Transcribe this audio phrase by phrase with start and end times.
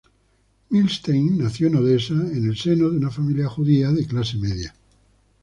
[0.71, 4.73] Milstein nació en Odessa en el seno de una familia judía de clase media.